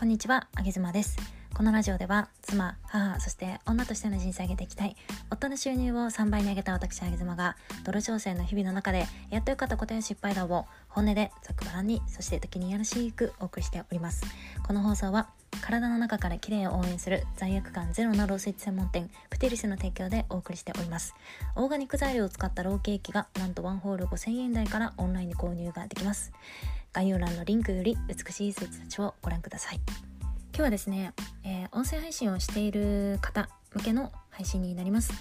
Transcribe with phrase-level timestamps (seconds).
[0.00, 1.18] こんにちは、あげずまです。
[1.52, 4.96] このラジオでは妻、母、そして女としての人生を上げていきたい
[5.30, 14.24] 夫の収入を3倍に上げた私、あげずまが泥挑戦の日々の中でやっとよかったことや失敗談を本音でざっくばらんにそして時にやらしくお送りしております。
[14.66, 15.28] この放送は
[15.60, 21.14] 体の中から綺麗を応援する罪悪感ゼロのロースイーツ専門店プテリスの提供でお送りしております。
[21.56, 26.32] オーガニック材料を使ったローケーキがなんとワンホール5000円台からオンラインで購入ができます。
[26.92, 29.80] 概要欄のリンクより美しいスイーツたちをご覧ください。
[30.52, 31.12] 今日はですね、
[31.44, 35.12] えー、音声配信をしている方向けの配信になります。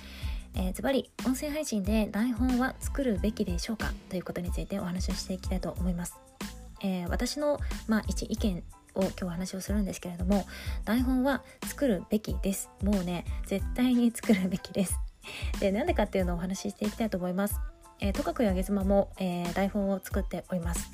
[0.74, 6.18] ズバリ音声配信で台本は作るべきでしょうかということについてお話をしていきたいと思います、
[6.82, 8.64] えー、私の、まあ、一意見
[9.00, 10.46] を今日お話をするんですけれども
[10.86, 12.70] 台本は作るべきです。
[12.84, 15.00] もうね絶対に作るべきです。
[15.60, 17.60] でなんでかっていうのをお話ししていきたいと思います、
[18.00, 20.92] えー、とかくやげ妻も、えー、台本を作っております。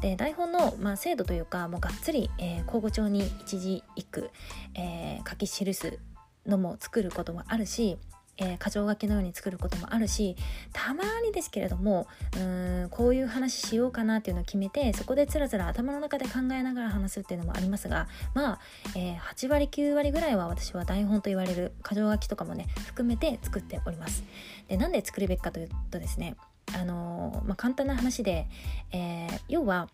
[0.00, 4.30] で台本の、まあ、精度というかもうがっつり、えー、交互調に一字一句、
[4.74, 5.98] えー、書き記す
[6.44, 7.98] のも作ることもあるし
[8.42, 10.36] えー、箇条書きのように作ることもあるし
[10.72, 18.60] たまにですけれどもうーんこういう話しようかなっていうのを決めてそこでつらつら頭の中で考えながら話すっていうのもありますがまあ、
[18.96, 24.24] えー、8割9割ぐらいは私は台本と言われる箇条書きとかもね含めて作っております。
[24.68, 26.36] でなんで作るべきかというとですね
[26.74, 28.46] あのー、まあ、簡単な話で、
[28.92, 29.88] えー、要は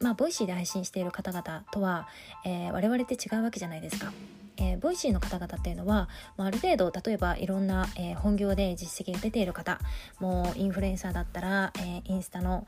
[0.00, 2.08] まあ、 Voicy で配信している方々とは、
[2.44, 4.12] えー、我々って違うわけじゃないですか。
[4.56, 9.80] えー、 Voicy の方々っていうのは、まあ、ある程度例えばいろんな、えー、本業で実績が出ている方
[10.20, 12.66] もうインフルエンサーだったら、えー、インスタの、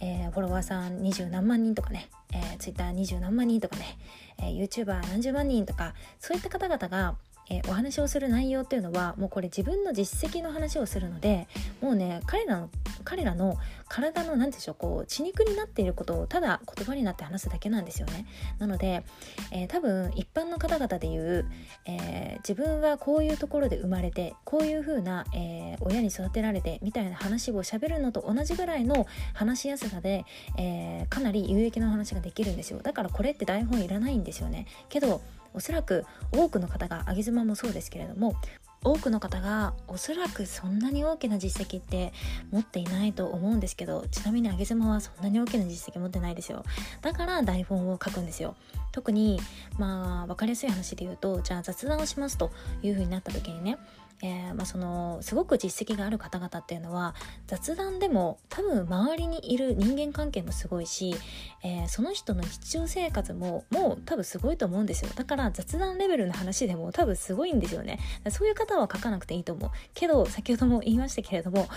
[0.00, 3.98] えフォロワーさん二十何万人とかね、えー、ツイッター二十何万人とかね、
[4.38, 7.16] え YouTuber 何十万人とかそういった方々が
[7.50, 11.48] えお話をする内容っていうのはもうこれ自分の実績の話をするので
[11.82, 12.70] もうね彼らの
[13.04, 13.56] 彼らの
[13.88, 18.26] 体の何でしょうこう血肉になっていることをただ言葉になって話すだけなんですよね。
[18.58, 19.04] なので、
[19.50, 21.50] えー、多分一般の方々で言う、
[21.86, 30.24] えー、自分はこういうところで生まれてこういう風な、えー、親に育てられてみたいな話をしゃべるのと同じぐらいの話しやすさで、
[30.56, 32.80] えかなり有益な話ができるんですよ。
[32.82, 34.66] だからこれって台本いらないんですよね。
[34.88, 35.20] けど
[35.52, 38.34] おそらく多くの方が上げ妻もそうですけれども
[38.82, 42.12] 多くの方がおそらくそんなに大きな実績って
[42.50, 46.64] 持っていないと思うんですけどちなみに上げ妻はそんなに大きな実績持ってないですよ。
[47.02, 48.56] だから台本を書くんですよ。
[48.92, 49.38] 特に
[49.78, 52.50] まあ分かりやすい話で言うとじゃあ雑談をしますと
[52.82, 53.78] いうふうになった時にね
[54.22, 57.14] えー、まあ、そのすごく実績がある方々っていうのは
[57.46, 61.14] 雑談でも多分周りにいる人間関係もすごいし、
[61.62, 65.10] えー、その人の日常生活ももう多分すごいと思うんですよ。
[65.14, 67.98] だから雑談レベルの話でも多分すごいんですよね。
[68.30, 69.70] そういう方は書かなくていいと思う。
[69.94, 71.68] けど先ほども言いましたけれども、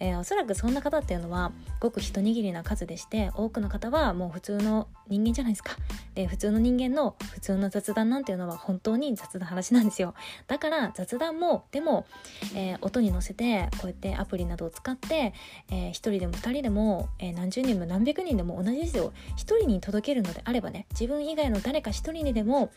[0.00, 5.76] えー、おそらくそんな方っていうのはごく一握りな数でして多くの方はもう普通の人間じゃないですか。
[6.14, 10.14] で普通の人間の普通の雑談なんていうのは本当に雑な話なんですよ。
[10.48, 11.91] だから雑談もでも
[12.54, 15.32] えー、音に乗せてこうやってアプリなどを使って、
[15.70, 22.70] えー、1人でも2人でも、えー、何十人も何百人でも同じですよ1人に届けるのであればね自分以外の誰か1人にでも、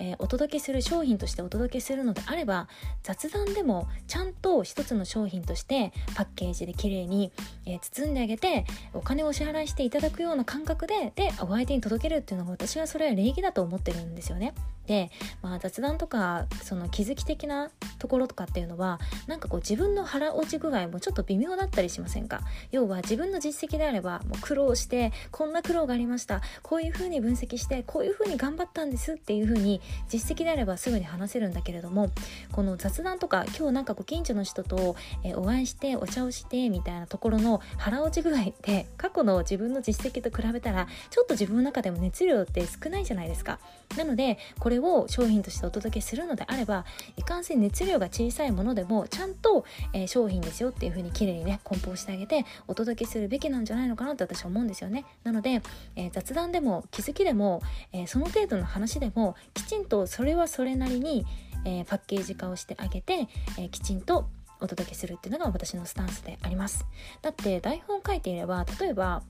[0.00, 2.68] え、お届けする商品としてお届けするのであれば
[3.02, 7.32] 雑談でもちゃんと一つの商品としてパッケージで綺麗に、
[7.66, 14.54] え、包んであげてお金をお支払いしていただくような感覚ででお相手に届けるっていうのが私はそれは礼儀だと思ってるんですよね。
[14.86, 15.10] で、
[15.42, 22.40] まあ、雑談とかその気づき的なところとかっていうのはなんかこう自分の腹落ち具合もちょっと微妙だったりしませんか？
[22.70, 26.40] 要は自分の実績であればもう苦労してこんな苦労がありました。
[26.62, 32.10] こういうふうに分析してこういうふうに頑張ったんですっていうふうに実績であればすぐに話せるんだけれども
[32.50, 34.96] この雑談とか今日なんかご近所の人と、
[35.36, 43.58] お会いしてお茶をしてみたいなところの腹落ち具合って過去の自分の実績と比べたらちょっと自分の中でも熱量って少ないじゃないですか。
[43.96, 46.84] なのでこれれを商品としてお届けするのであれば
[47.16, 55.04] いかんせん熱量が小さいものでもちゃんと、えー、商品ですよっていう風に綺麗にね梱包してあげてお届けするべきなんじゃないのかなって私は思うんですよね。
[55.24, 55.62] なので、
[55.96, 61.24] えー、雑談でも気づきでも、えー、その程度の話でもきちんとそれはそれなりに、
[61.64, 63.28] えパッケージ化をしてあげて、
[63.58, 64.26] えきちんと
[64.62, 66.86] お届けするっていうのが私のスタンスであります。
[67.20, 69.22] だって台本書いていれば例えば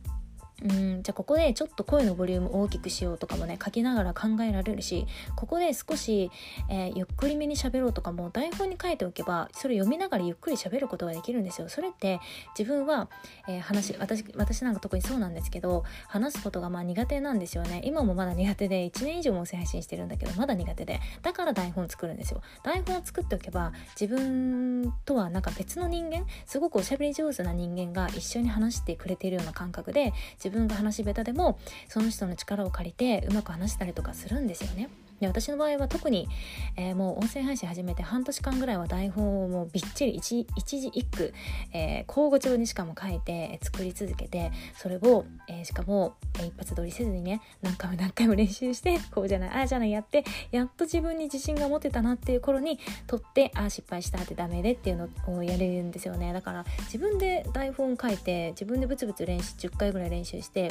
[0.64, 6.31] うんじゃあここでちょっと声のボリューム大きくしようとかもね書きながら考えられるしここで少し、
[6.69, 11.69] えー、ゆっくりめに喋ろうとかも台本に書いておけばそれ読みながらゆっくり喋ることができるんですよ。
[11.69, 12.20] それって
[12.59, 13.09] 自分は、
[13.49, 17.81] えー、話私私なんか特にそうなんですけど話すことがまあ苦手なんですよね。
[17.85, 22.43] 今もまだ苦手で1年以上も配信してるんだけどまだ苦手でだから台本作るんですよ。
[22.62, 30.12] 台本を作っておけば自分とはなんか別の人間すごくおしゃべり上手な人間が一緒に話してくれているような感覚で
[30.43, 31.59] 自分が話し下手でも
[31.89, 34.89] その人の力を借りてうまく話したりとかするんですよね。
[35.23, 36.29] で私の場合は特に、
[36.77, 41.33] えー、もう音声配信始めて半年間ぐらいは台本をもうびっちり一一字一句、
[41.73, 56.33] えー、交互調にしかも書いて作り続けてそれを、えー、しかも、えー、一発撮りせずにね何回も何回も練習してこうじゃないああじゃないやってやっと自分に自信が持てたなっていう頃に撮ってああ失敗したってダメでっていうのをやれるんですよね。
[56.33, 60.69] だから自分で台本書いて自分でブツブツ練習10回ぐらい練習して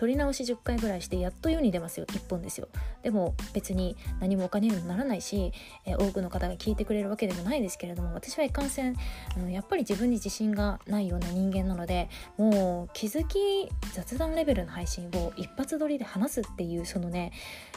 [0.00, 2.68] 撮り直し10回ぐらいしてやっと世に出ますよ1本ですよ。
[3.02, 5.52] でも別に何もお金にもならないし、
[5.84, 8.96] え、多くの方が聞いてくれるわけでもないですけれども私はいかんせん
[9.36, 12.08] あのやっぱり自分に自信がないような人間なので
[12.38, 17.32] もう気づき雑談レベルの配信を一発撮りで話すっていうそのね、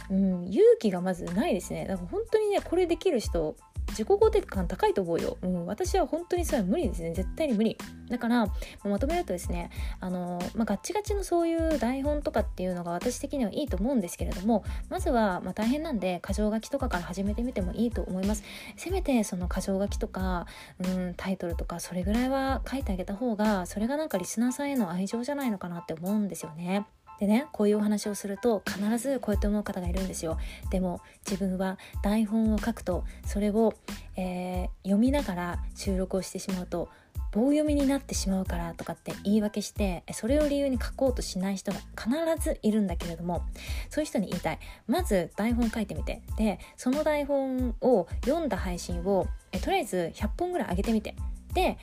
[0.10, 1.86] うん、勇気がまずないですね。
[1.88, 3.58] だから本当にねこれできる人
[3.90, 7.14] 自己肯定感高いと思うよ、うん、私は本当にそれは無理ですね。
[7.14, 7.78] 絶対に無理。
[8.10, 8.48] だから
[8.84, 18.44] まとめるとですねあの、まあ、ガッチガチのそういう台本とかっていうのが私的にはいいと思うんですけれどもまずはま大変なんで箇条書きとかから始めてみてもいいと思います。
[18.76, 20.46] せめてその箇条書きとか、
[20.80, 26.86] うん、タイトルとかそれぐらいは書いてあげた方がそれがなんかリスナーさんへの愛情じゃないのかなって思うんですよね。
[27.24, 30.38] でねこういうお話をすると必ずこうやって思う方がいるんですよ。
[30.72, 33.74] でも自分は台本を書くとそれを、
[34.18, 36.90] えー、読みながら収録をしてしまうと
[37.32, 42.10] 棒読みになってしまうからとかって言い訳してそれを理由に書こうとしない人が必
[42.44, 43.46] ずいるんだけれども
[43.90, 44.60] そういう人に言いたい。
[44.88, 46.24] まず台本書いてみて。
[46.36, 51.16] でその台本を読んだ配信をえとりあえず100本ぐらい上げてみて。
[51.54, 51.78] で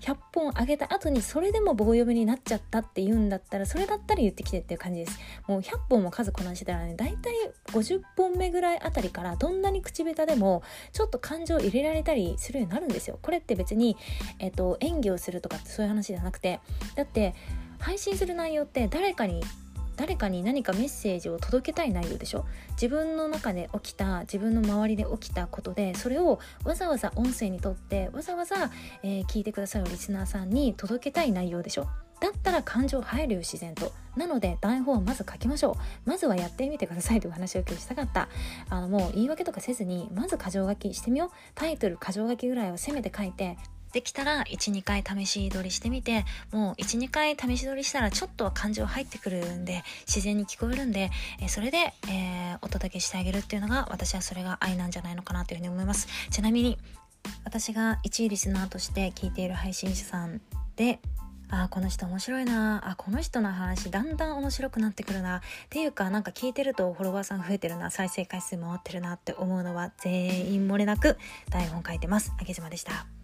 [0.00, 5.18] 100本あげた後にそれでも棒読みになっちゃったって言うんだったらそれだったら言ってきてっていう感じです。
[5.46, 7.34] もう100本も数こなしてたらねだいたい
[7.72, 13.18] 50本目ぐらいあたりからどんなに口下手でもちょっと感情入れられたりするようになるんですよ。
[13.22, 13.96] これって別に、
[14.38, 16.60] えっと、演技をするとかってそういう話じゃなくて。
[16.94, 17.34] だって
[17.78, 19.42] 配信する内容って誰かに
[19.96, 22.44] 誰かに何かメッセージを届けたい内容でしょ？
[22.72, 28.70] 自分の中で起きた自分の周りで起きたことでそれをわざわざ音声にとってわざわざ、
[29.02, 31.86] えー、聞いてくださるリスナーさんに届けたい内容でしょ？
[32.20, 33.92] だったら感情入るよ自然と。
[34.16, 35.72] なので台本をまず書きましょ
[36.06, 36.08] う。
[36.08, 38.28] まずはやってみてくださいという話を今日したかった。
[38.70, 41.30] あのもう言い訳とかせずにまず箇条書きしてみよう。
[41.54, 43.58] タイトル箇条書きぐらいをせめて書いて
[43.94, 51.10] できたら12回試し撮りしてみてもう12回試し撮りしたらちょっとは感情入ってくるんで自然に聞こえるんで、
[51.40, 56.08] えそれで、えー、お届けしてあげるっていうのが私はそれが愛なんじゃないのかなというふうに思います。
[56.30, 56.76] ちなみに
[57.44, 60.40] 私が1位リスナーとして聞いている配信者さん
[60.74, 60.98] で
[61.48, 65.40] あこの人面白いなあこの人の話だんだん面白くなってくるなっ
[65.70, 71.16] ていうかなんか聞いてるとフォロワーさん増えてるな再生回数回ってるなって思うのは全員漏れなく
[71.50, 72.32] 台本書いてます。
[72.40, 73.23] あげずまでした。